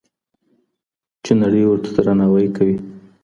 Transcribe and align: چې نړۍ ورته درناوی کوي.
چې 1.23 1.31
نړۍ 1.41 1.63
ورته 1.65 1.89
درناوی 1.97 2.47
کوي. 2.57 2.77